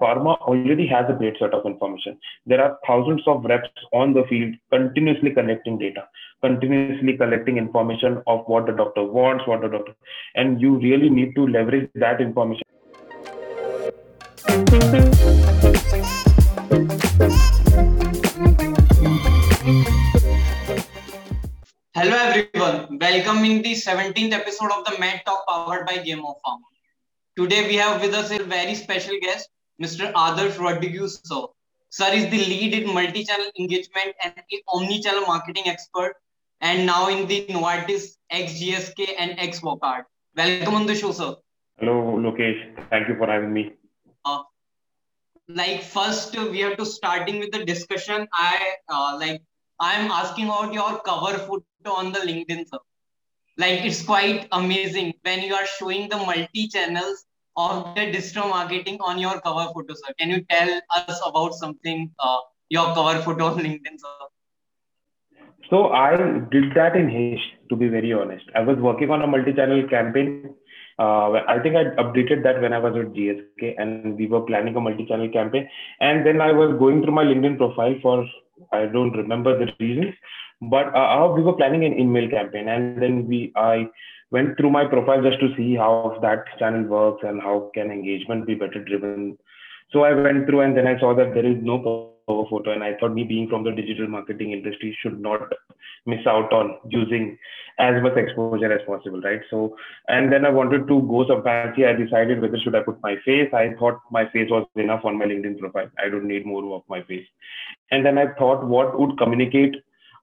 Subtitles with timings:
[0.00, 2.18] pharma already has a great set of information.
[2.46, 6.08] There are thousands of reps on the field continuously collecting data,
[6.42, 9.94] continuously collecting information of what the doctor wants, what the doctor,
[10.34, 12.62] and you really need to leverage that information.
[21.94, 26.36] Hello everyone, welcome in the 17th episode of the Mad Talk powered by Game of
[26.44, 26.60] Pharma.
[27.36, 29.48] Today we have with us a very special guest,
[29.82, 30.12] Mr.
[30.12, 31.20] Adarsh Rodriguez.
[31.24, 31.46] Sir.
[31.90, 34.34] sir is the lead in multi-channel engagement and
[34.68, 36.14] omni-channel marketing expert
[36.60, 40.04] and now in the Novartis ex-GSK and ex-Wockhardt.
[40.36, 41.34] Welcome on the show, sir.
[41.78, 42.88] Hello, Lokesh.
[42.90, 43.72] Thank you for having me.
[44.24, 44.42] Uh,
[45.48, 48.28] like first, we have to starting with the discussion.
[48.32, 49.42] I uh, like
[49.80, 52.78] I'm asking about your cover photo on the LinkedIn, sir
[53.56, 57.24] like it's quite amazing when you are showing the multi channels
[57.56, 60.12] of the digital marketing on your cover photo sir.
[60.18, 64.26] Can you tell us about something uh, your cover photo on linkedin sir?
[65.70, 66.16] So i
[66.50, 68.44] did that in haste to be very honest.
[68.54, 70.54] I was working on a multi-channel campaign.
[70.98, 74.76] Uh, I think I updated that when I was at GSK and we were planning
[74.76, 75.68] a multi-channel campaign.
[76.00, 78.26] And then I was going through my LinkedIn profile for,
[78.72, 80.14] I don't remember the reasons,
[80.60, 83.88] but uh, we were planning an email campaign, and then we I
[84.34, 88.46] went through my profile just to see how that channel works and how can engagement
[88.46, 89.38] be better driven.
[89.92, 91.78] So I went through and then I saw that there is no
[92.26, 95.52] cover photo, and I thought me being from the digital marketing industry should not
[96.06, 97.38] miss out on using
[97.78, 99.40] as much exposure as possible, right?
[99.50, 99.76] So,
[100.08, 101.84] and then I wanted to go some fancy.
[101.84, 103.52] I decided whether should I put my face.
[103.52, 105.90] I thought my face was enough on my LinkedIn profile.
[105.98, 107.26] I don't need more of my face.
[107.90, 109.76] And then I thought what would communicate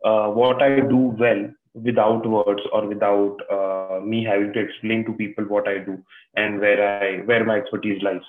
[0.04, 5.14] uh, what I do well without words or without uh, me having to explain to
[5.14, 6.04] people what I do
[6.36, 8.22] and where I where my expertise lies.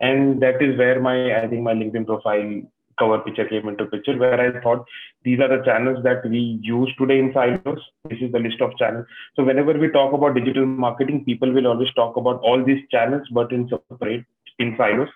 [0.00, 2.62] And that is where my I think my LinkedIn profile
[2.98, 4.84] cover picture came into picture where I thought
[5.24, 7.80] these are the channels that we use today in silos.
[8.08, 9.06] This is the list of channels.
[9.36, 13.26] So whenever we talk about digital marketing, people will always talk about all these channels,
[13.32, 14.24] but in separate
[14.58, 15.08] in silos.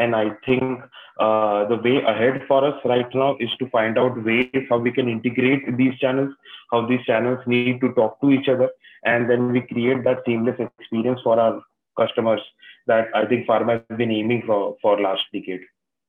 [0.00, 0.80] And I think
[1.20, 4.92] uh, the way ahead for us right now is to find out ways how we
[4.98, 6.32] can integrate these channels,
[6.72, 8.70] how these channels need to talk to each other,
[9.04, 11.60] and then we create that seamless experience for our
[11.98, 12.40] customers
[12.86, 15.60] that I think pharma has been aiming for for last decade.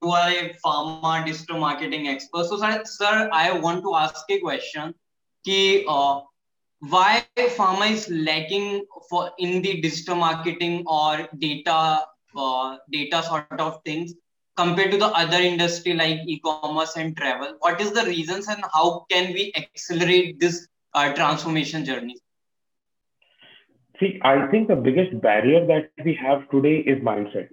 [0.01, 2.45] You are a pharma digital marketing expert.
[2.45, 4.95] So, sir, I want to ask a question.
[5.45, 6.21] Ki, uh,
[6.79, 7.25] why
[7.57, 12.05] pharma is lacking for in the digital marketing or data
[12.35, 14.03] uh, data sort of things
[14.55, 17.55] compared to the other industry like e-commerce and travel.
[17.59, 22.15] What is the reasons and how can we accelerate this uh, transformation journey?
[23.99, 27.49] See i think the biggest barrier that we have today is mindset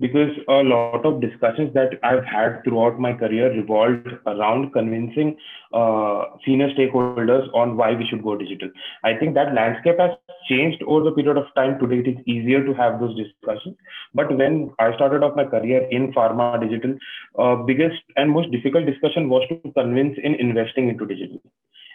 [0.00, 5.36] because a lot of discussions that I've had throughout my career revolved around convincing
[5.72, 8.70] uh, senior stakeholders on why we should go digital.
[9.04, 10.10] I think that landscape has
[10.48, 11.78] changed over the period of time.
[11.78, 13.76] Today, it is easier to have those discussions.
[14.14, 16.96] But when I started off my career in pharma digital,
[17.38, 21.40] uh, biggest and most difficult discussion was to convince in investing into digital.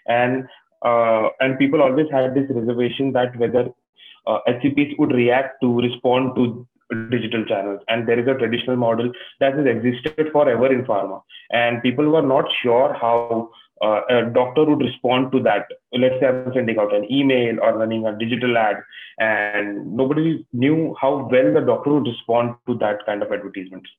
[0.07, 0.45] And
[0.83, 3.67] uh, and people always had this reservation that whether
[4.25, 6.67] uh, HCPs would react to respond to
[7.09, 7.81] digital channels.
[7.87, 11.21] And there is a traditional model that has existed forever in pharma.
[11.51, 13.51] And people were not sure how
[13.81, 15.67] uh, a doctor would respond to that.
[15.93, 18.77] Let's say i'm sending out an email or running a digital ad
[19.19, 23.89] and nobody knew how well the doctor would respond to that kind of advertisements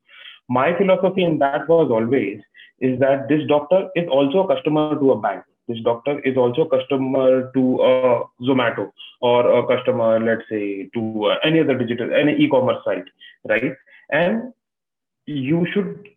[0.49, 2.41] my philosophy in that was always
[2.81, 6.63] is that this doctor is also a customer to a bank this doctor is also
[6.63, 12.13] a customer to uh, Zomato or a customer, let's say, to uh, any other digital,
[12.13, 13.05] any e-commerce site,
[13.49, 13.75] right?
[14.11, 14.53] And
[15.27, 16.09] you should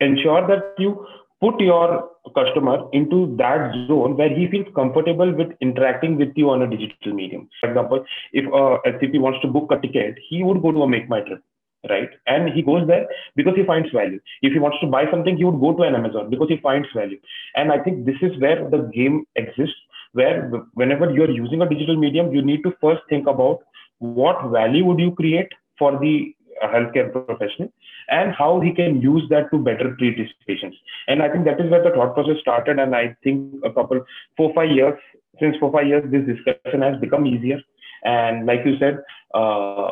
[0.00, 1.06] ensure that you
[1.40, 6.62] put your customer into that zone where he feels comfortable with interacting with you on
[6.62, 7.48] a digital medium.
[7.60, 10.86] For example, if a HCP wants to book a ticket, he would go to a
[10.86, 11.40] MakeMyTrip
[11.88, 12.10] right?
[12.26, 13.06] And he goes there
[13.36, 14.20] because he finds value.
[14.42, 16.88] If he wants to buy something, he would go to an Amazon because he finds
[16.94, 17.18] value.
[17.54, 19.76] And I think this is where the game exists,
[20.12, 23.60] where whenever you're using a digital medium, you need to first think about
[23.98, 25.48] what value would you create
[25.78, 27.72] for the healthcare professional
[28.08, 30.76] and how he can use that to better treat his patients.
[31.06, 32.78] And I think that is where the thought process started.
[32.78, 34.04] And I think a couple,
[34.36, 34.98] four, five years,
[35.40, 37.60] since four, five years, this discussion has become easier.
[38.04, 38.98] And like you said,
[39.34, 39.90] uh,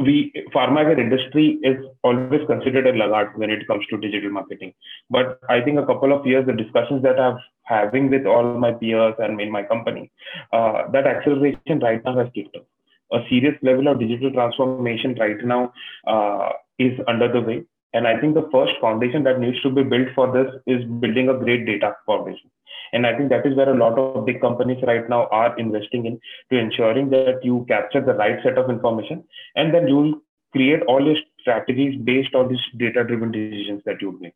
[0.00, 4.72] we pharma as industry is always considered a laggard when it comes to digital marketing.
[5.10, 8.72] But I think a couple of years, the discussions that I'm having with all my
[8.72, 10.10] peers and in my company,
[10.52, 12.64] uh, that acceleration right now has kicked off.
[13.12, 15.72] A serious level of digital transformation right now
[16.06, 17.64] uh, is under the way.
[17.92, 21.28] And I think the first foundation that needs to be built for this is building
[21.28, 22.50] a great data foundation.
[22.92, 26.06] And I think that is where a lot of big companies right now are investing
[26.06, 26.20] in
[26.50, 30.14] to ensuring that you capture the right set of information and then you will
[30.52, 34.34] create all your strategies based on these data driven decisions that you make.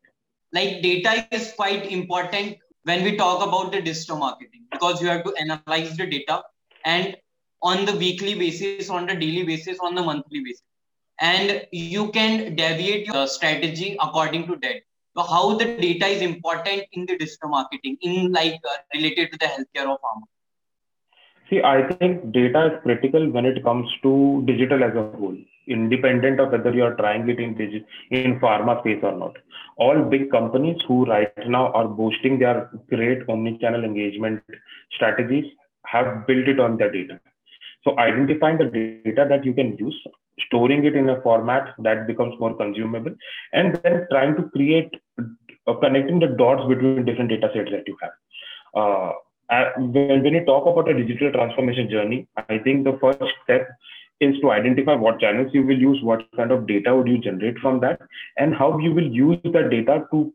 [0.53, 5.23] Like data is quite important when we talk about the digital marketing because you have
[5.23, 6.43] to analyze the data
[6.85, 7.17] and
[7.61, 10.61] on the weekly basis, on the daily basis, on the monthly basis.
[11.19, 14.81] And you can deviate your strategy according to that.
[15.17, 19.37] So how the data is important in the digital marketing, in like uh, related to
[19.37, 20.23] the healthcare or pharma.
[21.49, 26.39] See, I think data is critical when it comes to digital as a whole, independent
[26.39, 29.37] of whether you are trying it in digital in pharma space or not.
[29.77, 34.41] All big companies who right now are boosting their great omni-channel engagement
[34.95, 35.45] strategies
[35.85, 37.19] have built it on their data.
[37.83, 39.95] So identifying the data that you can use,
[40.45, 43.13] storing it in a format that becomes more consumable,
[43.53, 47.97] and then trying to create uh, connecting the dots between different data sets that you
[48.01, 48.11] have.
[48.75, 49.11] Uh,
[49.77, 53.67] when, when you talk about a digital transformation journey, I think the first step
[54.19, 57.57] is to identify what channels you will use, what kind of data would you generate
[57.59, 57.99] from that,
[58.37, 60.33] and how you will use the data to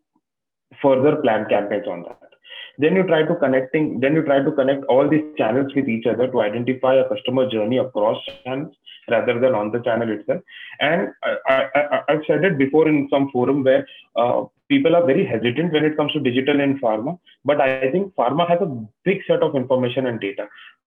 [0.80, 2.30] further plan campaigns on that
[2.78, 6.06] then you try to connecting then you try to connect all these channels with each
[6.06, 8.74] other to identify a customer journey across channels
[9.10, 10.42] rather than on the channel itself.
[10.80, 11.08] And
[11.46, 13.86] I, have said it before in some forum where
[14.16, 18.14] uh, people are very hesitant when it comes to digital in pharma but i think
[18.20, 18.70] pharma has a
[19.08, 20.46] big set of information and data.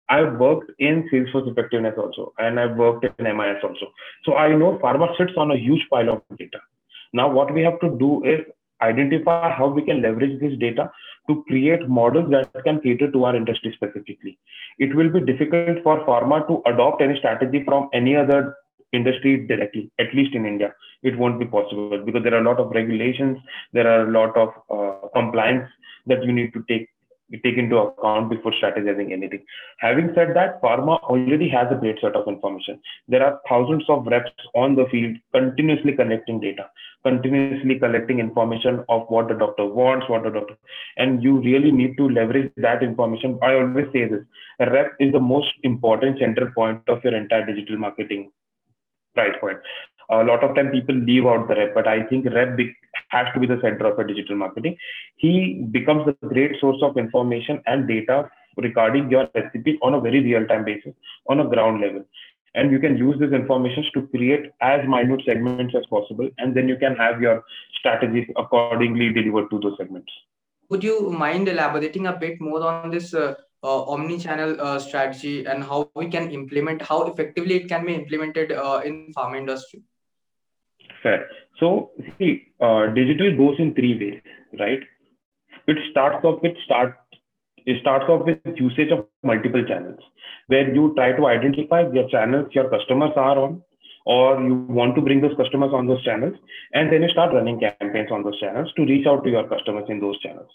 [0.09, 3.87] I've worked in salesforce effectiveness also and i've worked in mis also.
[4.25, 6.59] So i know pharma sits on a huge pile of data.
[7.13, 8.41] Now what we have to do is
[8.89, 10.91] identify how we can leverage this data
[11.29, 14.37] to create models that can cater to our industry specifically.
[14.77, 18.55] It will be difficult for pharma to adopt any strategy from any other
[18.91, 20.73] industry directly, at least in India.
[21.01, 23.37] It won't be possible because there are a lot of regulations,
[23.73, 25.69] there are a lot of uh, compliance
[26.07, 26.87] that you need to take
[27.39, 29.43] take into account before strategizing anything.
[29.79, 32.79] Having said that, pharma already has a great set of information.
[33.07, 36.69] There are thousands of reps on the field continuously collecting data,
[37.03, 40.57] continuously collecting information of what the doctor wants, what the doctor,
[40.97, 43.39] and you really need to leverage that information.
[43.41, 44.23] I always say this:
[44.59, 48.31] a rep is the most important central point of your entire digital marketing
[49.15, 49.59] price point
[50.09, 52.57] a lot of time people leave out the rep, but I think rep
[53.15, 54.77] has to be the center of a digital marketing.
[55.25, 55.33] He
[55.77, 58.17] becomes a great source of information and data
[58.57, 60.93] regarding your recipe on a very real time basis
[61.29, 62.03] on a ground level.
[62.55, 66.29] And you can use these informations to create as minute segments as possible.
[66.37, 67.43] And then you can have your
[67.79, 70.11] strategies accordingly delivered to those segments.
[70.69, 73.33] Would you mind elaborating a bit more on this uh,
[73.63, 78.51] uh, omni-channel uh, strategy and how we can implement, how effectively it can be implemented
[78.51, 79.81] uh, in pharma industry?
[81.03, 81.27] Fair.
[81.59, 84.21] So see, uh, digital goes in three ways,
[84.59, 84.79] right?
[85.67, 86.97] It starts off with start.
[87.65, 89.99] It starts off with usage of multiple channels,
[90.47, 93.61] where you try to identify your channels your customers are on,
[94.05, 96.35] or you want to bring those customers on those channels,
[96.73, 99.85] and then you start running campaigns on those channels to reach out to your customers
[99.87, 100.49] in those channels.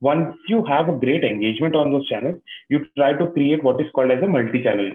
[0.00, 3.90] Once you have a great engagement on those channels, you try to create what is
[3.94, 4.92] called as a multi-channel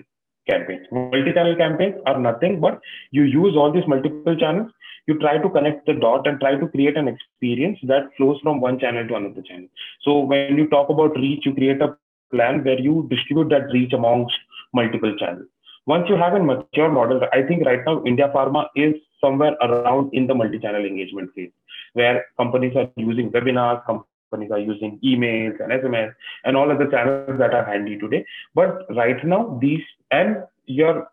[0.49, 0.87] campaigns.
[0.91, 2.81] Multi-channel campaigns are nothing but
[3.11, 4.71] you use all these multiple channels
[5.09, 8.61] you try to connect the dot and try to create an experience that flows from
[8.61, 9.67] one channel to another channel.
[10.01, 11.95] So when you talk about reach, you create a
[12.31, 14.37] plan where you distribute that reach amongst
[14.73, 15.47] multiple channels.
[15.87, 20.11] Once you have a mature model, I think right now India Pharma is somewhere around
[20.13, 21.51] in the multi-channel engagement phase,
[21.93, 27.37] where companies are using webinars, companies are using emails and SMS and all other channels
[27.39, 28.25] that are handy today.
[28.55, 29.81] But right now, these
[30.11, 31.07] and you're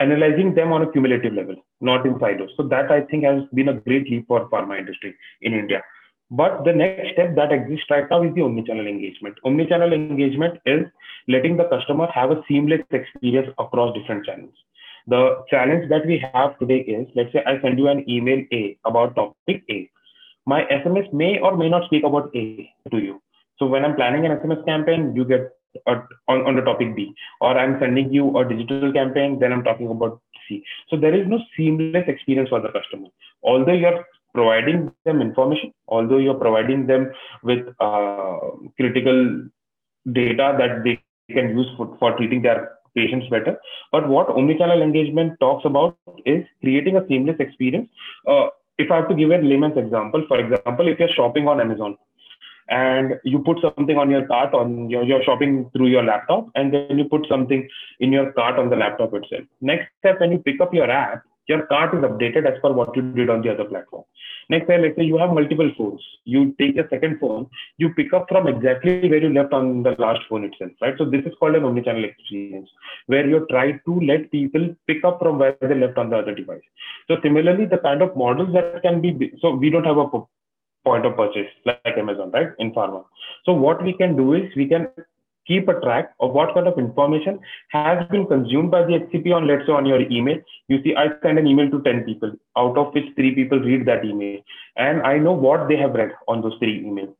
[0.00, 2.50] analyzing them on a cumulative level, not in silos.
[2.56, 5.82] So that I think has been a great leap for pharma industry in India.
[6.30, 9.36] But the next step that exists right now is the omnichannel engagement.
[9.44, 10.86] Omnichannel engagement is
[11.26, 14.54] letting the customer have a seamless experience across different channels.
[15.08, 18.78] The challenge that we have today is, let's say I send you an email A
[18.84, 19.90] about topic A.
[20.46, 23.22] My SMS may or may not speak about A to you.
[23.58, 25.52] So when I'm planning an SMS campaign, you get
[25.86, 29.88] on, on the topic B, or I'm sending you a digital campaign, then I'm talking
[29.88, 30.64] about C.
[30.88, 33.08] So there is no seamless experience for the customer.
[33.42, 34.04] Although you're
[34.34, 38.38] providing them information, although you're providing them with uh,
[38.76, 39.48] critical
[40.12, 43.56] data that they can use for, for treating their patients better.
[43.92, 47.88] But what omnichannel engagement talks about is creating a seamless experience.
[48.26, 48.48] Uh,
[48.80, 51.96] if I have to give a layman's example, for example, if you're shopping on Amazon,
[52.68, 56.72] and you put something on your cart on your you're shopping through your laptop and
[56.72, 57.68] then you put something
[57.98, 59.42] in your cart on the laptop itself.
[59.60, 62.94] Next step when you pick up your app your cart is updated as per what
[62.96, 64.04] you did on the other platform.
[64.48, 66.02] Next time, let's say you have multiple phones.
[66.24, 69.92] You take a second phone, you pick up from exactly where you left on the
[69.98, 70.94] last phone itself, right?
[70.98, 72.68] So this is called an omnichannel experience,
[73.06, 76.34] where you try to let people pick up from where they left on the other
[76.34, 76.62] device.
[77.08, 80.08] So similarly, the kind of models that can be, so we don't have a
[80.84, 82.48] point of purchase like Amazon, right?
[82.58, 83.04] In pharma.
[83.44, 84.88] So what we can do is we can
[85.50, 87.40] keep a track of what kind of information
[87.70, 90.38] has been consumed by the HCP on, let's say, on your email.
[90.68, 93.86] You see, I send an email to 10 people, out of which three people read
[93.86, 94.40] that email.
[94.76, 97.14] And I know what they have read on those three emails.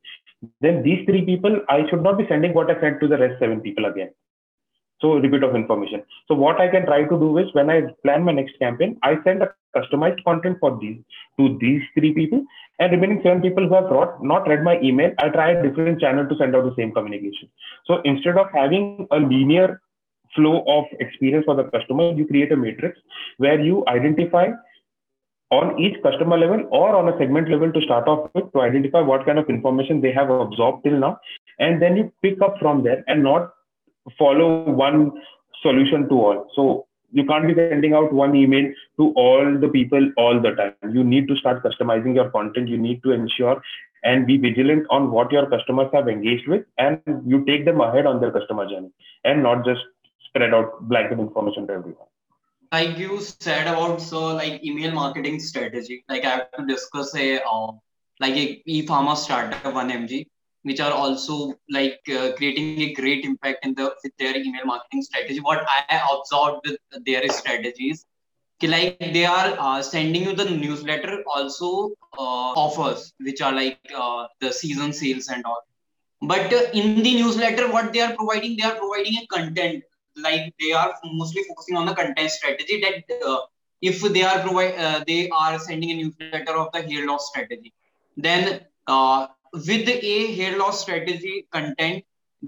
[0.61, 3.39] Then these three people, I should not be sending what I sent to the rest
[3.39, 4.11] seven people again.
[5.01, 6.03] So repeat of information.
[6.27, 9.15] So what I can try to do is when I plan my next campaign, I
[9.23, 10.97] send a customized content for these
[11.39, 12.43] to these three people
[12.79, 15.99] and remaining seven people who have brought, not read my email, I try a different
[15.99, 17.49] channel to send out the same communication.
[17.85, 19.81] So instead of having a linear
[20.35, 22.99] flow of experience for the customer, you create a matrix
[23.37, 24.49] where you identify
[25.51, 29.01] on each customer level or on a segment level to start off with to identify
[29.01, 31.19] what kind of information they have absorbed till now.
[31.59, 33.51] And then you pick up from there and not
[34.17, 35.11] follow one
[35.61, 36.47] solution to all.
[36.55, 40.93] So you can't be sending out one email to all the people all the time.
[40.97, 42.69] You need to start customizing your content.
[42.69, 43.61] You need to ensure
[44.03, 48.05] and be vigilant on what your customers have engaged with, and you take them ahead
[48.05, 48.91] on their customer journey,
[49.23, 49.81] and not just
[50.27, 52.07] spread out blanket information to everyone.
[52.71, 56.03] Like you said about so like email marketing strategy.
[56.09, 57.71] Like I have to discuss a uh,
[58.19, 60.27] like a e-pharma startup 1mg
[60.63, 65.01] which are also like uh, creating a great impact in the with their email marketing
[65.01, 65.39] strategy.
[65.39, 68.05] What I observed with their strategies,
[68.63, 74.27] like they are uh, sending you the newsletter also uh, offers, which are like uh,
[74.39, 75.63] the season sales and all.
[76.21, 79.83] But in the newsletter, what they are providing, they are providing a content.
[80.15, 82.81] Like they are mostly focusing on the content strategy.
[82.81, 83.47] That
[83.81, 87.73] if they are provide, they are sending a newsletter of the hair loss strategy,
[88.17, 92.03] then with a hair loss strategy content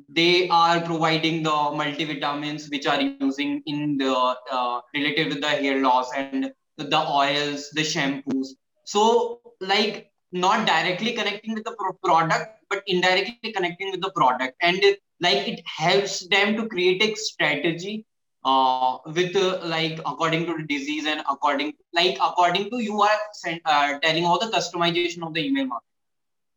[0.10, 5.82] they are providing the multivitamins which are using in the uh, related with the hair
[5.82, 8.48] loss and the oils the shampoos.
[8.86, 14.56] So like not directly connecting with the product but indirectly connecting with the product.
[14.62, 18.06] And it, like it helps them to create a strategy
[18.44, 23.20] uh, with uh, like according to the disease and according like according to you are
[23.34, 25.88] sent, uh, telling all the customization of the email marketing.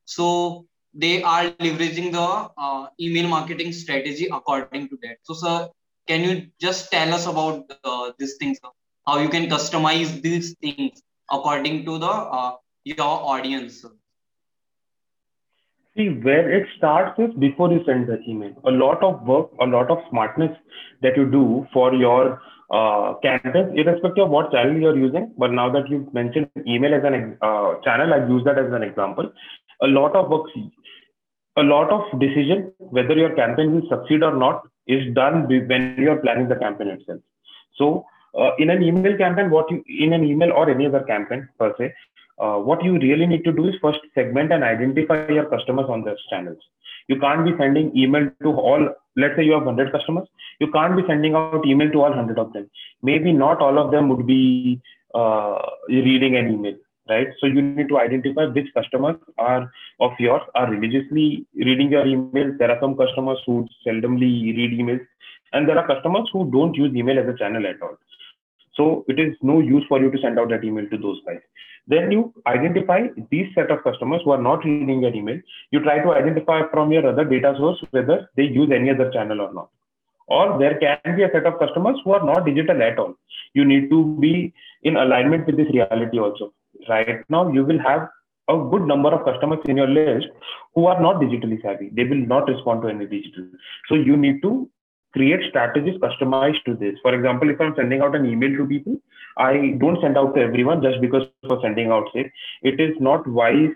[0.06, 0.66] So
[0.96, 5.18] they are leveraging the uh, email marketing strategy according to that.
[5.22, 5.68] So, sir,
[6.08, 8.58] can you just tell us about uh, these things,
[9.06, 12.52] how you can customize these things according to the uh,
[12.84, 13.00] your
[13.34, 13.82] audience?
[13.82, 13.90] Sir?
[15.96, 18.52] See, where it starts is before you send the email.
[18.64, 20.56] A lot of work, a lot of smartness
[21.02, 25.32] that you do for your uh, campaigns, irrespective of what channel you're using.
[25.38, 28.82] But now that you've mentioned email as an uh, channel, I've used that as an
[28.82, 29.32] example
[29.82, 30.46] a lot of work,
[31.56, 36.16] a lot of decision whether your campaign will succeed or not is done when you're
[36.16, 37.20] planning the campaign itself.
[37.76, 38.06] So
[38.38, 41.74] uh, in an email campaign, what you in an email or any other campaign per
[41.78, 41.94] se,
[42.38, 46.04] uh, what you really need to do is first segment and identify your customers on
[46.04, 46.58] those channels.
[47.08, 48.88] You can't be sending email to all.
[49.16, 50.28] Let's say you have 100 customers.
[50.60, 52.68] You can't be sending out email to all 100 of them.
[53.02, 54.80] Maybe not all of them would be
[55.14, 56.74] uh, reading an email
[57.08, 57.28] right?
[57.40, 59.70] So you need to identify which customers are
[60.00, 62.58] of yours are religiously reading your emails.
[62.58, 65.06] There are some customers who seldomly read emails,
[65.52, 67.96] and there are customers who don't use email as a channel at all.
[68.74, 71.40] So it is no use for you to send out that email to those guys.
[71.88, 75.40] Then you identify these set of customers who are not reading your email.
[75.70, 79.40] You try to identify from your other data source whether they use any other channel
[79.40, 79.70] or not.
[80.26, 83.14] Or there can be a set of customers who are not digital at all.
[83.54, 86.52] You need to be in alignment with this reality also
[86.88, 88.08] right now you will have
[88.48, 90.28] a good number of customers in your list
[90.74, 91.90] who are not digitally savvy.
[91.92, 93.48] They will not respond to any digital.
[93.88, 94.70] So you need to
[95.12, 96.94] create strategies customized to this.
[97.02, 98.96] For example, if I'm sending out an email to people,
[99.36, 102.30] I don't send out to everyone just because for sending out say
[102.62, 103.70] it is not wise.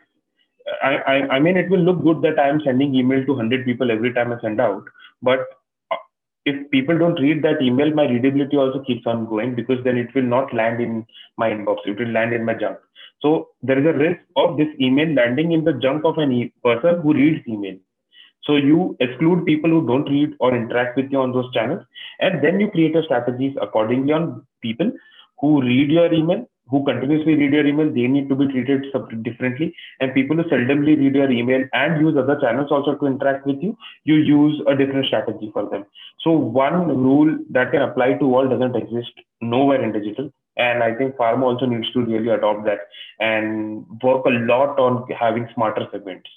[0.83, 3.64] I, I, I mean, it will look good that I am sending email to 100
[3.64, 4.85] people every time I send out,
[5.23, 5.40] but
[5.90, 5.97] uh,
[6.45, 10.14] if people don't read that email, my readability also keeps on going because then it
[10.14, 11.07] will not land in
[11.38, 11.79] my inbox.
[11.87, 12.79] It will land in my junk.
[13.23, 16.53] So there is a risk of this email landing in the junk of an e-
[16.65, 17.77] person who reads email.
[18.45, 21.85] So you exclude people who don't read or interact with you on those channels,
[22.21, 24.91] and then you create a strategies accordingly on people
[25.39, 27.93] who read your email, who continuously read your email.
[27.93, 28.87] They need to be treated
[29.23, 33.47] differently, and people who seldomly read your email and use other channels also to interact
[33.47, 35.85] with you, you use a different strategy for them.
[36.21, 39.12] So one rule that can apply to all doesn't exist
[39.43, 40.33] nowhere in digital.
[40.57, 42.80] And I think pharma also needs to really adopt that
[43.21, 46.28] and work a lot on having smarter segments.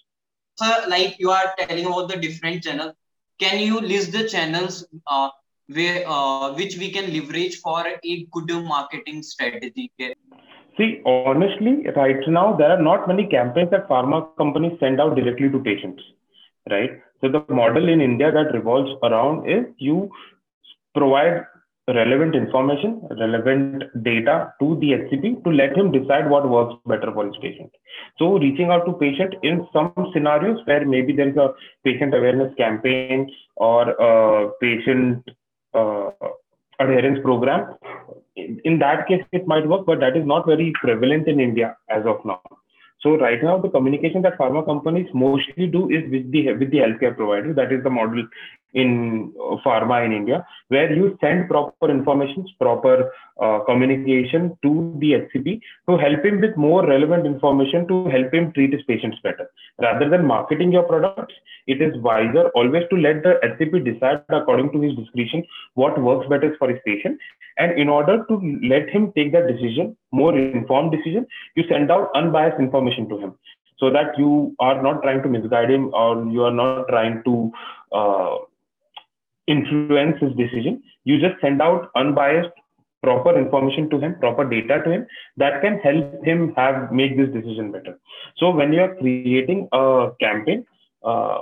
[0.56, 2.94] So, like you are telling about the different channels,
[3.40, 5.30] can you list the channels uh,
[5.68, 9.92] where uh, which we can leverage for a good marketing strategy?
[10.78, 15.50] See, honestly, right now there are not many campaigns that pharma companies send out directly
[15.50, 16.02] to patients,
[16.70, 16.92] right?
[17.22, 20.10] So the model in India that revolves around is you
[20.96, 21.46] provide
[21.88, 27.26] relevant information, relevant data to the HCP to let him decide what works better for
[27.26, 27.72] his patient.
[28.18, 32.54] So reaching out to patient in some scenarios where maybe there is a patient awareness
[32.56, 35.28] campaign or a patient
[35.74, 36.12] uh,
[36.80, 37.76] adherence program,
[38.36, 42.06] in that case it might work, but that is not very prevalent in India as
[42.06, 42.42] of now.
[43.02, 46.78] So right now, the communication that pharma companies mostly do is with the with the
[46.78, 47.54] healthcare provider.
[47.54, 48.26] That is the model
[48.74, 53.12] in uh, pharma in India, where you send proper information, proper
[53.42, 58.52] uh, communication to the HCP to help him with more relevant information to help him
[58.54, 59.50] treat his patients better.
[59.80, 61.34] Rather than marketing your products,
[61.68, 65.44] it is wiser always to let the HCP decide according to his discretion
[65.76, 67.20] what works better for his patient.
[67.58, 72.10] And in order to let him take that decision, more informed decision, you send out
[72.16, 73.36] unbiased information to him
[73.78, 77.52] so that you are not trying to misguide him or you are not trying to
[77.92, 78.38] uh,
[79.48, 80.82] influence his decision.
[81.04, 82.50] You just send out unbiased,
[83.02, 85.08] proper information to him, proper data to him
[85.38, 88.00] that can help him have make this decision better.
[88.38, 90.66] So when you are creating a campaign,
[91.04, 91.40] uh,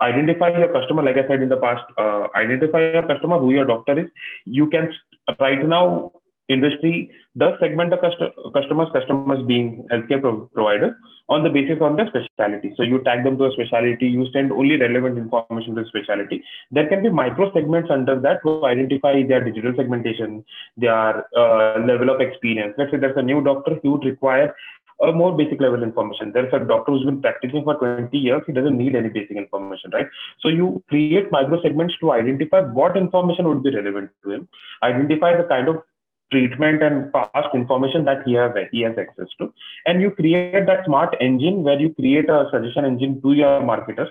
[0.00, 1.02] identify your customer.
[1.02, 4.10] Like I said in the past, uh, identify your customer, who your doctor is.
[4.44, 4.92] You can
[5.40, 6.12] right now
[6.48, 10.94] industry does segment the customers, customers being healthcare pro- providers
[11.28, 12.72] on the basis on their specialty.
[12.76, 16.42] So you tag them to a specialty, you send only relevant information to the specialty.
[16.70, 20.44] There can be micro segments under that to identify their digital segmentation,
[20.76, 22.74] their uh, level of experience.
[22.78, 24.54] Let's say there's a new doctor, he would require
[25.02, 26.32] a more basic level information.
[26.32, 29.90] There's a doctor who's been practicing for 20 years, he doesn't need any basic information,
[29.92, 30.06] right?
[30.40, 34.48] So you create micro segments to identify what information would be relevant to him,
[34.82, 35.82] identify the kind of
[36.30, 39.52] treatment and past information that he has he has access to.
[39.86, 44.08] And you create that smart engine where you create a suggestion engine to your marketers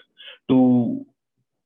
[0.50, 1.06] to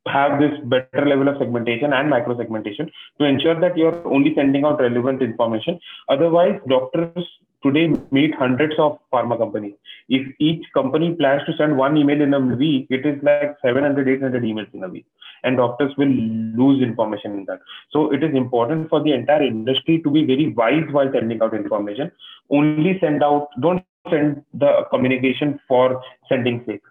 [0.08, 4.66] have this better level of segmentation and micro segmentation to ensure that you're only sending
[4.66, 5.80] out relevant information.
[6.08, 7.26] Otherwise doctors
[7.64, 9.76] today meet hundreds of pharma companies
[10.08, 14.08] if each company plans to send one email in a week it is like 700
[14.08, 15.06] 800 emails in a week
[15.44, 17.60] and doctors will lose information in that.
[17.92, 21.54] So it is important for the entire industry to be very wise while sending out
[21.54, 22.12] information.
[22.50, 26.82] Only send out, don't send the communication for sending sake.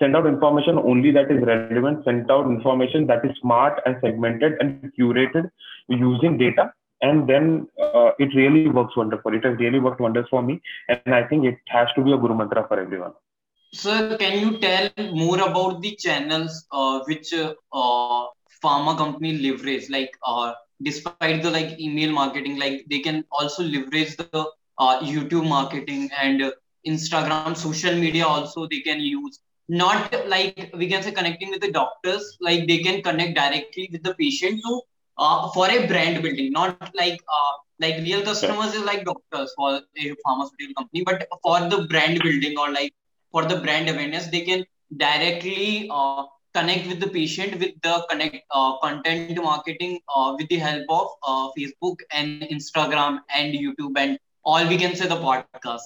[0.00, 2.04] Send out information only that is relevant.
[2.04, 5.50] Send out information that is smart and segmented and curated
[5.88, 6.72] using data.
[7.00, 9.34] And then uh, it really works wonderful.
[9.34, 10.60] It has really worked wonders for me.
[10.88, 13.12] And I think it has to be a guru mantra for everyone.
[13.72, 17.52] Sir, can you tell more about the channels uh, which uh,
[18.64, 19.90] pharma company leverage?
[19.90, 24.46] Like, uh, despite the like email marketing, like they can also leverage the
[24.78, 26.52] uh, YouTube marketing and
[26.86, 28.26] Instagram, social media.
[28.26, 32.36] Also, they can use not like we can say connecting with the doctors.
[32.40, 34.80] Like they can connect directly with the patient to
[35.18, 39.68] uh, for a brand building, not like uh, like real customers is like doctors for
[39.74, 42.92] a pharmaceutical company, but for the brand building or like
[43.32, 44.64] for the brand awareness they can
[44.96, 50.56] directly uh, connect with the patient with the connect uh, content marketing uh, with the
[50.66, 55.78] help of uh, facebook and instagram and youtube and all we can say the podcast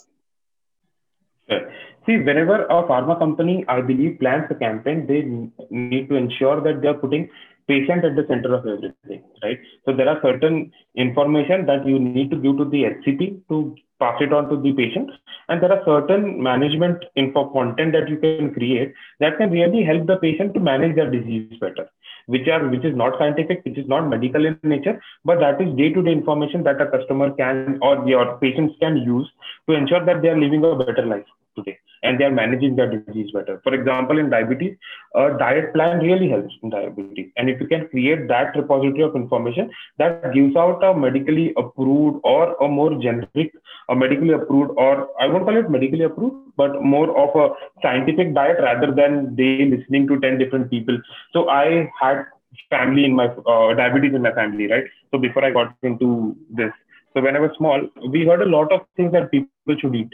[2.04, 5.22] See, whenever a pharma company, I believe, plans a campaign, they
[5.70, 7.30] need to ensure that they are putting
[7.68, 9.58] patient at the center of everything, right?
[9.84, 14.20] So there are certain information that you need to give to the HCP to pass
[14.20, 15.10] it on to the patient.
[15.48, 20.06] And there are certain management info content that you can create that can really help
[20.06, 21.88] the patient to manage their disease better,
[22.26, 25.72] which are which is not scientific, which is not medical in nature, but that is
[25.76, 29.30] day-to-day information that a customer can or your patients can use
[29.68, 32.90] to ensure that they are living a better life today and they are managing their
[32.90, 33.60] disease better.
[33.64, 34.76] For example, in diabetes,
[35.14, 37.30] a diet plan really helps in diabetes.
[37.36, 42.20] And if you can create that repository of information that gives out a medically approved
[42.24, 43.52] or a more generic,
[43.88, 48.34] a medically approved, or I won't call it medically approved, but more of a scientific
[48.34, 50.98] diet rather than they listening to 10 different people.
[51.32, 52.26] So I had
[52.70, 54.84] family in my uh, diabetes in my family, right?
[55.10, 56.72] So before I got into this,
[57.14, 60.12] so when I was small, we heard a lot of things that people should eat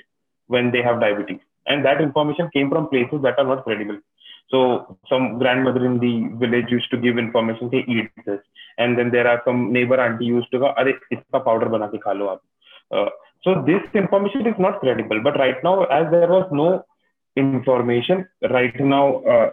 [0.49, 3.99] when they have diabetes and that information came from places that are not credible
[4.51, 8.41] So some grandmother in the village used to give information, say eat this,
[8.79, 12.01] and then there are some neighbor auntie used to go, "Are iska powder bana ke
[12.05, 12.41] kha lo aap."
[12.91, 13.11] Uh,
[13.45, 15.21] so this information is not credible.
[15.27, 16.69] But right now, as there was no
[17.37, 18.25] information
[18.57, 19.51] right now uh,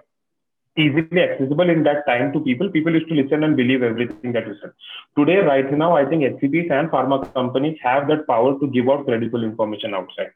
[0.85, 4.47] easily accessible in that time to people, people used to listen and believe everything that
[4.47, 4.73] you said.
[5.19, 9.05] Today, right now, I think HCPs and pharma companies have that power to give out
[9.11, 10.33] credible information outside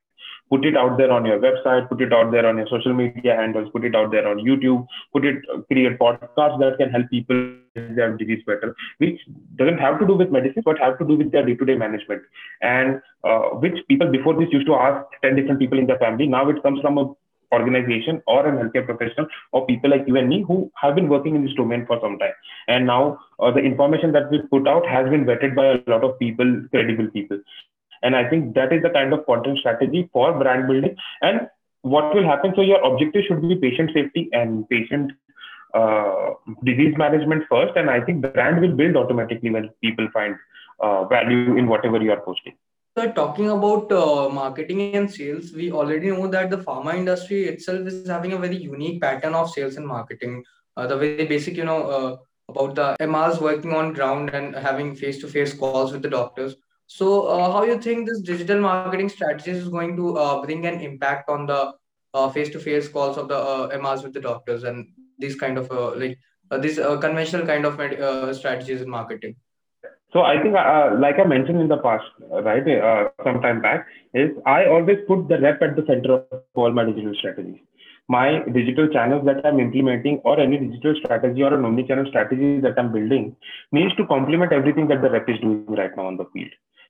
[0.50, 3.36] put it out there on your website, put it out there on your social media
[3.36, 7.36] handles, put it out there on YouTube, put it, create podcasts that can help people
[7.76, 9.20] with their disease better, which
[9.56, 12.22] doesn't have to do with medicine, but have to do with their day-to-day management.
[12.62, 16.28] And uh, which people before this used to ask 10 different people in their family.
[16.28, 17.14] Now it comes from a
[17.54, 21.36] organization or a healthcare professional or people like you and me who have been working
[21.36, 22.34] in this domain for some time.
[22.68, 26.04] And now uh, the information that we put out has been vetted by a lot
[26.04, 27.40] of people, credible people.
[28.04, 30.96] And I think that is the kind of content strategy for brand building.
[31.22, 31.48] And
[31.82, 32.54] what will happen?
[32.56, 35.12] So your objective should be patient safety and patient
[35.74, 36.32] uh,
[36.64, 37.76] disease management first.
[37.76, 40.36] And I think brand will build automatically when people find
[40.80, 42.54] uh, value in whatever you are posting.
[42.98, 47.88] So talking about uh, marketing and sales, we already know that the pharma industry itself
[47.88, 50.44] is having a very unique pattern of sales and marketing.
[50.76, 52.18] Uh, the very basic, you know, uh,
[52.50, 56.56] about the MRs working on ground and having face-to-face calls with the doctors.
[56.92, 60.82] So, uh, how you think this digital marketing strategy is going to uh, bring an
[60.82, 61.74] impact on the
[62.16, 64.88] uh, face-to-face calls of the uh, MRs with the doctors and
[65.20, 66.18] these kind of uh, like
[66.50, 69.36] uh, these conventional kind of strategies in marketing?
[70.12, 74.66] So I think, like I mentioned in the past, right, some time back, is I
[74.66, 77.60] always put the rep at the center of all my digital strategies
[78.10, 82.74] my digital channels that I'm implementing or any digital strategy or an omni-channel strategy that
[82.80, 83.36] I'm building
[83.72, 86.50] needs to complement everything that the rep is doing right now on the field.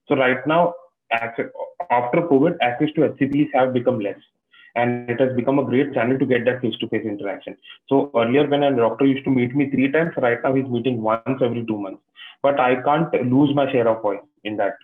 [0.10, 0.74] So right now,
[1.12, 1.52] after
[1.90, 4.18] COVID, access to HCPs have become less.
[4.76, 7.58] And it has become a great channel to get that face-to-face interaction.
[7.88, 11.02] So earlier, when a doctor used to meet me three times, right now he's meeting
[11.02, 12.02] once every two months.
[12.44, 14.78] But I can't lose my share of voice in that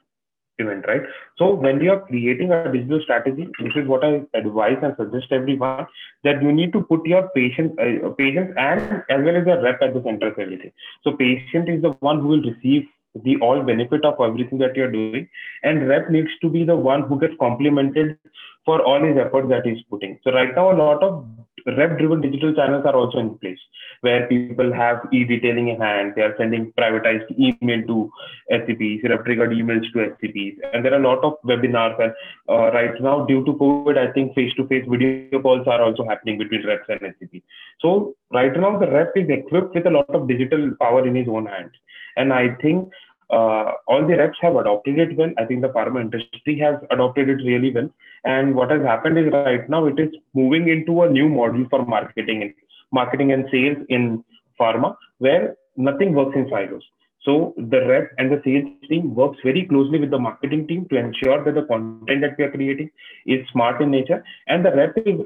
[0.57, 1.03] event, right?
[1.37, 5.31] So when you are creating a digital strategy, this is what I advise and suggest
[5.31, 5.85] everyone
[6.23, 9.81] that you need to put your patient, uh, patients and as well as the rep
[9.81, 10.71] at the center of everything.
[11.03, 12.87] So patient is the one who will receive
[13.23, 15.27] the all benefit of everything that you're doing
[15.63, 18.17] and rep needs to be the one who gets complimented
[18.65, 20.19] for all his efforts that he's putting.
[20.23, 21.25] So right now a lot of
[21.65, 23.59] rep driven digital channels are also in place
[24.01, 28.11] where people have e-detailing in hand they are sending privatized email to
[28.51, 32.13] HCPs rep triggered emails to HCPs and there are a lot of webinars and
[32.49, 36.05] uh, right now due to covid i think face to face video calls are also
[36.05, 37.41] happening between reps and HCPs
[37.81, 41.27] so right now the rep is equipped with a lot of digital power in his
[41.27, 41.71] own hands
[42.15, 42.89] and I think
[43.29, 45.31] uh, all the reps have adopted it well.
[45.37, 47.89] I think the pharma industry has adopted it really well.
[48.23, 51.85] And what has happened is right now it is moving into a new model for
[51.85, 52.53] marketing and
[52.91, 54.23] marketing and sales in
[54.59, 56.83] pharma, where nothing works in silos.
[57.23, 60.95] So the rep and the sales team works very closely with the marketing team to
[60.95, 62.91] ensure that the content that we are creating
[63.25, 64.23] is smart in nature.
[64.47, 65.21] And the rep is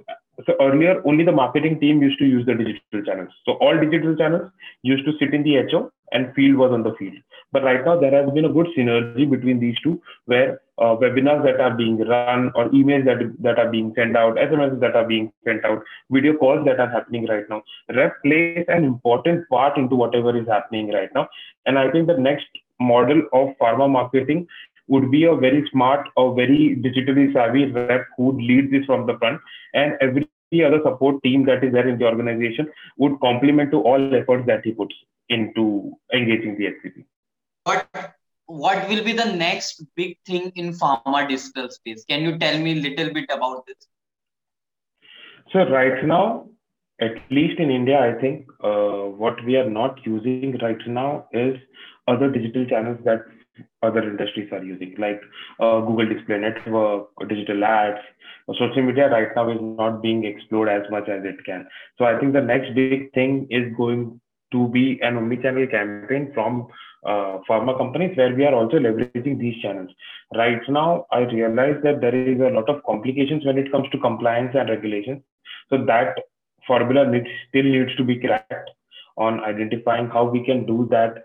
[0.45, 3.34] so earlier only the marketing team used to use the digital channels.
[3.45, 4.52] So all digital channels
[4.84, 7.15] used to sit in the HO and field was on the field.
[7.52, 11.43] But right now there has been a good synergy between these two, where uh, webinars
[11.43, 15.06] that are being run or emails that that are being sent out, SMS that are
[15.06, 17.63] being sent out, video calls that are happening right now.
[17.95, 21.28] Rep plays an important part into whatever is happening right now.
[21.65, 22.47] And I think the next
[22.80, 24.47] model of pharma marketing
[24.89, 29.06] would be a very smart or very digitally savvy rep who would lead this from
[29.06, 29.39] the front
[29.73, 30.28] and every
[30.65, 34.62] other support team that is there in the organization would complement to all efforts that
[34.63, 34.95] he puts
[35.30, 37.06] into engaging the HCP.
[37.63, 38.15] What
[38.47, 42.04] what will be the next big thing in pharma digital space?
[42.04, 43.78] Can you tell me a little bit about this?
[45.54, 46.49] So right now,
[46.99, 51.58] at least in India, I think uh, what we are not using right now is
[52.08, 53.23] other digital channels that
[53.84, 55.22] other industries are using, like
[55.60, 58.00] uh, Google Display Network, digital ads.
[58.58, 61.67] Social media right now is not being explored as much as it can.
[61.98, 64.19] So I think the next big thing is going
[64.52, 66.67] to be an omni-channel campaign from
[67.06, 69.91] uh, pharma companies where we are also leveraging these channels.
[70.36, 74.00] Right now, I realize that there is a lot of complications when it comes to
[74.00, 75.22] compliance and regulations.
[75.69, 76.17] So that
[76.65, 78.72] formula needs, still needs to be cracked
[79.17, 81.24] on identifying how we can do that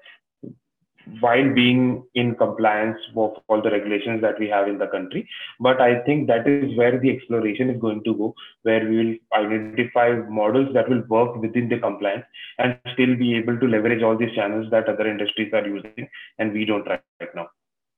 [1.21, 5.29] while being in compliance with all the regulations that we have in the country.
[5.61, 9.41] But I think that is where the exploration is going to go, where we will
[9.41, 12.25] identify models that will work within the compliance
[12.59, 16.53] and still be able to leverage all these channels that other industries are using and
[16.53, 17.03] we don't right
[17.35, 17.49] now.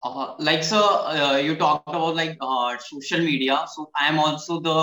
[0.06, 3.64] Uh, like sir, uh, you talked about like uh, social media.
[3.74, 4.74] So I am also the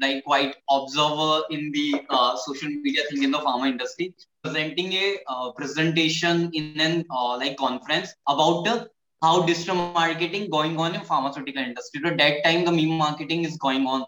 [0.00, 4.14] like quite observer in the uh, social media thing in the pharma industry.
[4.42, 7.04] Presenting a uh, presentation in an
[7.42, 8.88] like conference about the
[9.22, 12.00] how digital marketing going on in pharmaceutical industry.
[12.06, 14.06] At that time, the meme marketing is going on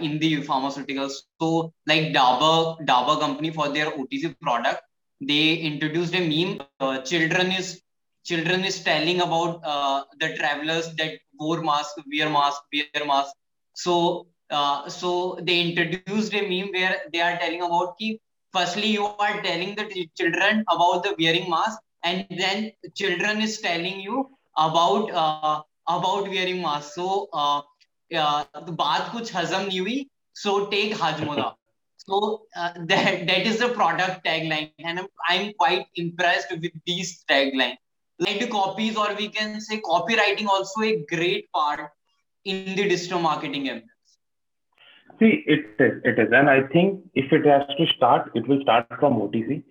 [0.00, 1.14] in the pharmaceuticals.
[1.40, 4.80] So like Dabur, Dabur company for their OTC product,
[5.20, 7.04] they introduced a meme.
[7.04, 7.82] Children is
[8.28, 13.34] children is telling about uh, the travelers that wore mask, wear mask, wear mask.
[13.74, 18.20] So uh, so they introduced a meme where they are telling about ki,
[18.52, 24.00] firstly you are telling the children about the wearing mask and then children is telling
[24.00, 26.94] you about uh, about wearing mask.
[26.94, 27.62] So uh,
[28.10, 31.54] the baat kuch hazam hui, so take Hajmola.
[31.98, 37.24] So uh, that, that is the product tagline, and I'm, I'm quite impressed with these
[37.30, 37.76] tagline.
[38.18, 41.90] Like copies, or we can say copywriting, also a great part
[42.44, 43.86] in the digital marketing efforts.
[45.20, 48.60] See, it is, it is, and I think if it has to start, it will
[48.62, 49.62] start from OTC.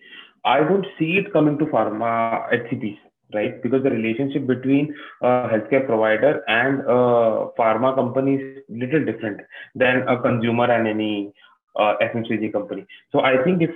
[0.45, 2.97] I would see it coming to pharma HCPs
[3.33, 3.61] right?
[3.61, 9.41] Because the relationship between a healthcare provider and a pharma company is little different
[9.75, 11.33] than a consumer and any
[11.75, 12.85] uh, FMCG company.
[13.11, 13.71] So I think if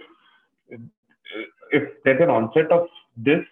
[1.72, 3.44] if there's an onset of this,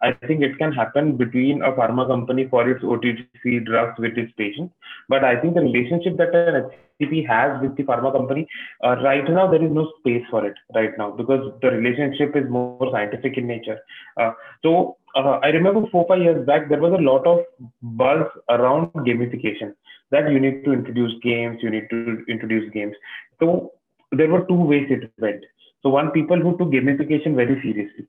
[0.00, 4.32] I think it can happen between a pharma company for its OTC drugs with its
[4.36, 4.72] patients.
[5.08, 8.46] But I think the relationship that an HCP has with the pharma company,
[8.84, 12.48] uh, right now there is no space for it right now because the relationship is
[12.48, 13.78] more scientific in nature.
[14.16, 14.32] Uh,
[14.62, 17.40] so uh, I remember four five years back there was a lot of
[17.82, 19.74] buzz around gamification
[20.10, 22.94] that you need to introduce games, you need to introduce games.
[23.40, 23.72] So
[24.12, 25.44] there were two ways it went.
[25.82, 28.06] So one people who took gamification very seriously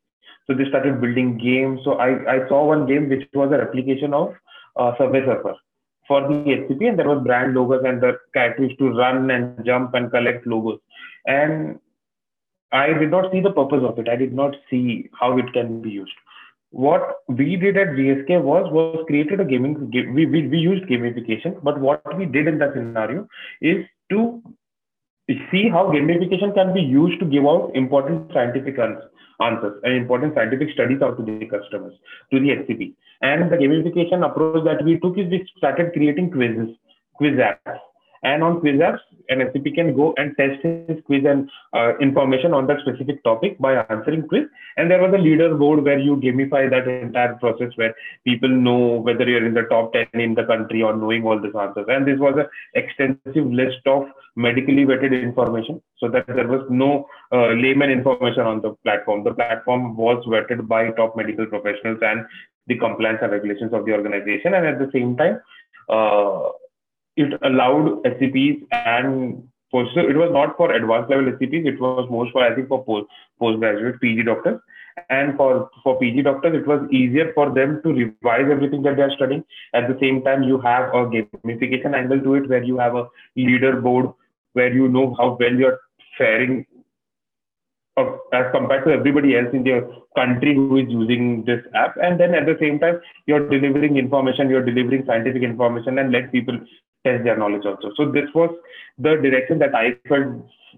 [0.49, 1.81] so they started building games.
[1.83, 4.33] So I, I saw one game which was a replication of
[4.75, 5.55] uh, Subway Surfer
[6.07, 9.93] for the HCP, and there was brand logos and the characters to run and jump
[9.93, 10.79] and collect logos.
[11.27, 11.79] And
[12.71, 14.09] I did not see the purpose of it.
[14.09, 16.11] I did not see how it can be used.
[16.71, 19.91] What we did at GSK was was created a gaming.
[19.91, 23.27] We, we, we used gamification, but what we did in that scenario
[23.61, 24.41] is to
[25.51, 30.71] see how gamification can be used to give out important scientific answers and important scientific
[30.71, 31.93] studies out to the customers,
[32.31, 32.93] to the HCP.
[33.21, 36.75] And the gamification approach that we took is we started creating quizzes,
[37.13, 37.79] quiz apps.
[38.23, 42.53] And on quiz apps, an HCP can go and test his quiz and uh, information
[42.53, 44.45] on that specific topic by answering quiz.
[44.77, 47.93] And there was a leaderboard where you gamify that entire process where
[48.25, 51.55] people know whether you're in the top 10 in the country or knowing all these
[51.55, 51.85] answers.
[51.87, 57.07] And this was an extensive list of medically vetted information so that there was no
[57.31, 59.23] uh, layman information on the platform.
[59.23, 62.25] The platform was vetted by top medical professionals and
[62.67, 64.53] the compliance and regulations of the organization.
[64.53, 65.41] And at the same time,
[65.89, 66.49] uh,
[67.15, 72.31] it allowed HCPs and post, it was not for advanced level HCPs, it was most
[72.31, 73.07] for, I think, for post,
[73.39, 74.59] postgraduate PG doctors.
[75.09, 79.03] And for, for PG doctors, it was easier for them to revise everything that they
[79.03, 79.45] are studying.
[79.73, 83.07] At the same time, you have a gamification angle to it where you have a
[83.37, 84.13] leaderboard
[84.53, 85.79] where you know how well you're
[86.17, 86.65] faring
[87.97, 89.77] uh, as compared to everybody else in the
[90.15, 91.95] country who is using this app.
[92.01, 96.31] And then at the same time, you're delivering information, you're delivering scientific information and let
[96.31, 96.59] people
[97.05, 97.91] test their knowledge also.
[97.95, 98.49] So this was
[98.97, 100.27] the direction that I felt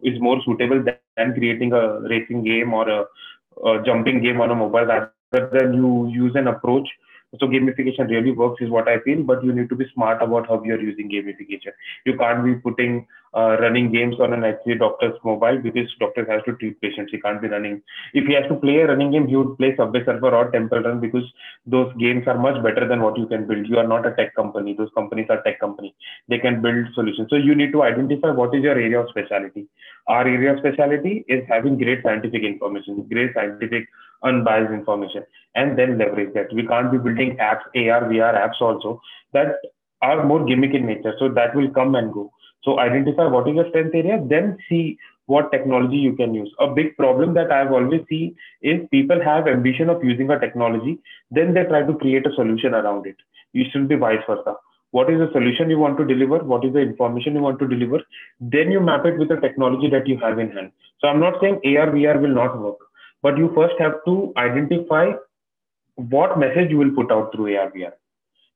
[0.03, 3.05] is more suitable than creating a racing game or a,
[3.65, 5.13] a jumping game on a mobile app.
[5.33, 6.87] Rather than you use an approach
[7.39, 10.49] so gamification really works is what I feel, but you need to be smart about
[10.49, 11.71] how you're using gamification.
[12.05, 16.43] You can't be putting uh, running games on an actually doctor's mobile because doctor has
[16.43, 17.11] to treat patients.
[17.11, 17.81] He can't be running.
[18.13, 20.83] If he has to play a running game, he would play Subway Surfer or Temple
[20.83, 21.23] Run because
[21.65, 23.65] those games are much better than what you can build.
[23.65, 24.75] You are not a tech company.
[24.77, 25.95] Those companies are tech company.
[26.27, 27.27] They can build solutions.
[27.29, 29.67] So you need to identify what is your area of specialty.
[30.07, 33.87] Our area of specialty is having great scientific information, great scientific
[34.23, 35.23] unbiased information
[35.55, 36.53] and then leverage that.
[36.53, 39.01] We can't be building apps, AR, VR apps also
[39.33, 39.55] that
[40.01, 41.13] are more gimmick in nature.
[41.19, 42.31] So that will come and go.
[42.63, 46.51] So identify what is your strength area, then see what technology you can use.
[46.59, 50.99] A big problem that I've always seen is people have ambition of using a technology,
[51.31, 53.15] then they try to create a solution around it.
[53.53, 54.55] You should be vice versa.
[54.91, 56.39] What is the solution you want to deliver?
[56.39, 58.01] What is the information you want to deliver?
[58.41, 60.71] Then you map it with the technology that you have in hand.
[60.99, 62.77] So I'm not saying AR, VR will not work
[63.21, 65.11] but you first have to identify
[65.95, 67.93] what message you will put out through AR/VR.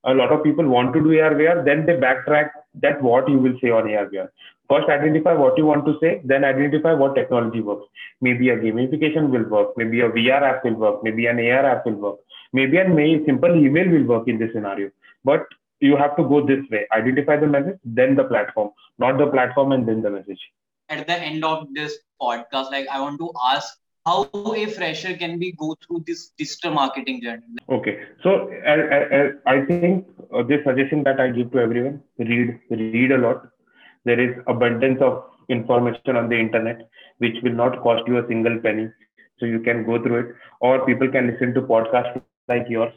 [0.04, 2.52] A lot of people want to do AR/VR, then they backtrack
[2.82, 4.30] that what you will say on AR/VR.
[4.70, 7.88] First, identify what you want to say, then identify what technology works.
[8.22, 11.86] Maybe a gamification will work, maybe a VR app will work, maybe an AR app
[11.86, 12.18] will work,
[12.54, 14.90] maybe a simple email will work in this scenario.
[15.26, 15.46] but
[15.82, 19.72] you have to go this way identify the message then the platform not the platform
[19.72, 20.44] and then the message
[20.90, 25.40] at the end of this podcast like i want to ask how a fresher can
[25.40, 27.44] be go through this digital marketing journey?
[27.70, 28.04] Okay.
[28.24, 33.12] So i, I, I think uh, this suggestion that i give to everyone read read
[33.12, 33.48] a lot.
[34.06, 36.88] There is abundance of information on the internet
[37.18, 38.90] which will not cost you a single penny.
[39.40, 40.36] So you can go through it.
[40.60, 42.94] Or people can listen to podcasts like yours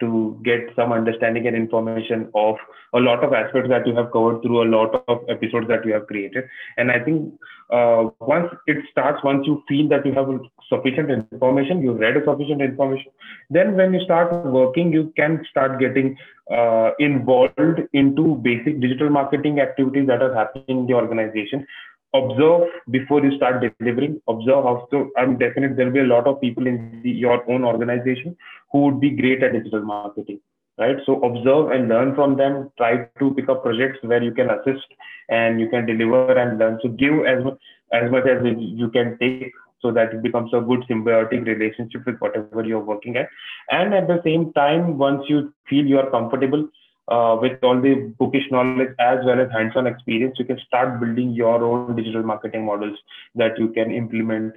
[0.00, 2.56] to get some understanding and information of
[2.94, 5.92] a lot of aspects that you have covered through a lot of episodes that you
[5.92, 6.44] have created.
[6.76, 7.32] And I think
[7.70, 10.28] uh, once it starts, once you feel that you have
[10.68, 13.12] sufficient information, you've read sufficient information,
[13.48, 16.16] then when you start working, you can start getting
[16.50, 21.66] uh, involved into basic digital marketing activities that are happening in the organization
[22.14, 24.20] observe before you start delivering.
[24.28, 27.64] Observe how so i'm definite there'll be a lot of people in the, your own
[27.64, 28.36] organization
[28.72, 30.40] who would be great at digital marketing
[30.80, 30.96] right?
[31.06, 32.72] So observe and learn from them.
[32.78, 34.86] Try to pick up projects where you can assist
[35.28, 36.80] and you can deliver and learn.
[36.82, 37.58] So give as much
[37.92, 42.18] as much as you can take so that it becomes a good symbiotic relationship with
[42.18, 43.28] whatever you're working at.
[43.70, 46.68] And at the same time once you feel you are comfortable
[47.10, 51.30] uh, with all the bookish knowledge as well as hands-on experience, you can start building
[51.32, 52.96] your own digital marketing models
[53.34, 54.54] that you can implement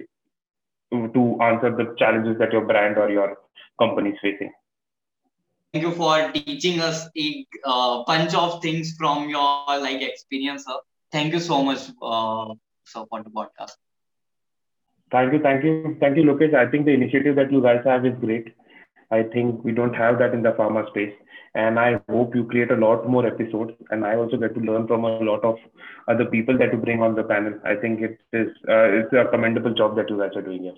[0.92, 3.38] to answer the challenges that your brand or your
[3.80, 4.52] company is facing.
[5.74, 10.78] Thank you for teaching us a uh, bunch of things from your like experience, sir.
[11.12, 12.54] Thank you so much, uh,
[12.86, 13.74] sir, for the podcast.
[15.12, 16.54] Thank you, thank you, thank you, Lokesh.
[16.56, 18.54] I think the initiative that you guys have is great.
[19.12, 21.14] I think we don't have that in the pharma space
[21.56, 23.74] and I hope you create a lot more episodes.
[23.90, 25.58] And I also get to learn from a lot of
[26.08, 27.60] other people that you bring on the panel.
[27.64, 30.74] I think it is uh, it's a commendable job that you guys are doing here.